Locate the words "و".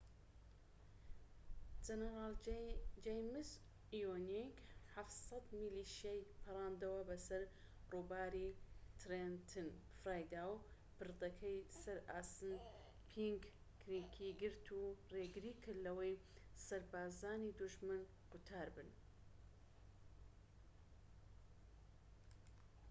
10.49-10.63, 14.79-14.97